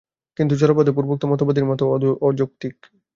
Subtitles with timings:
[0.37, 1.81] কিন্তু জড়বাদও পূর্বোক্ত মতবাদেরই মত
[2.21, 2.75] অযৌক্তিক।